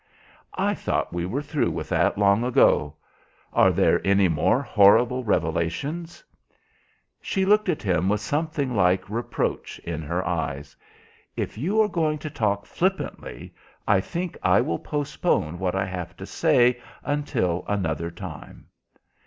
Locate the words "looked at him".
7.45-8.09